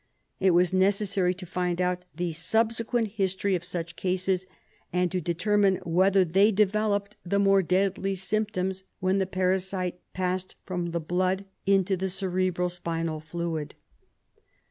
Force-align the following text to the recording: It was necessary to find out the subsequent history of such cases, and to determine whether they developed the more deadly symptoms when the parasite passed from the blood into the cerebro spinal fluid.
It 0.39 0.55
was 0.55 0.73
necessary 0.73 1.35
to 1.35 1.45
find 1.45 1.79
out 1.79 2.05
the 2.15 2.33
subsequent 2.33 3.07
history 3.09 3.53
of 3.53 3.63
such 3.63 3.95
cases, 3.95 4.47
and 4.91 5.11
to 5.11 5.21
determine 5.21 5.75
whether 5.85 6.25
they 6.25 6.51
developed 6.51 7.17
the 7.23 7.37
more 7.37 7.61
deadly 7.61 8.15
symptoms 8.15 8.83
when 8.99 9.19
the 9.19 9.27
parasite 9.27 9.99
passed 10.15 10.55
from 10.65 10.87
the 10.89 10.99
blood 10.99 11.45
into 11.67 11.95
the 11.95 12.09
cerebro 12.09 12.67
spinal 12.69 13.19
fluid. 13.19 13.75